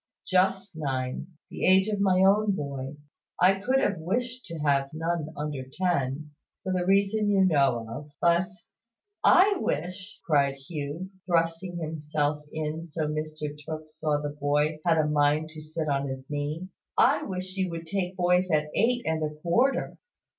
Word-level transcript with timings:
"Just 0.25 0.75
nine; 0.75 1.27
the 1.51 1.63
age 1.63 1.87
of 1.87 1.99
my 1.99 2.21
own 2.23 2.53
boy. 2.55 2.95
I 3.39 3.59
could 3.59 3.79
have 3.79 3.99
wished 3.99 4.45
to 4.45 4.57
have 4.57 4.89
none 4.93 5.31
under 5.37 5.61
ten, 5.71 6.31
for 6.63 6.73
the 6.73 6.87
reason 6.87 7.29
you 7.29 7.45
know 7.45 7.85
of. 7.87 8.09
But" 8.19 8.47
"I 9.23 9.57
wish," 9.59 10.19
cried 10.25 10.55
Hugh, 10.55 11.11
thrusting 11.27 11.77
himself 11.77 12.43
in 12.51 12.87
so 12.87 13.01
that 13.01 13.13
Mr 13.13 13.55
Tooke 13.63 13.89
saw 13.91 14.19
the 14.19 14.29
boy 14.29 14.79
had 14.83 14.97
a 14.97 15.05
mind 15.05 15.49
to 15.49 15.61
sit 15.61 15.87
on 15.87 16.07
his 16.07 16.27
knee, 16.31 16.69
"I 16.97 17.21
wish 17.21 17.55
you 17.55 17.69
would 17.69 17.85
take 17.85 18.15
boys 18.17 18.49
at 18.49 18.71
eight 18.73 19.03
and 19.05 19.21
a 19.21 19.35
quarter." 19.43 19.99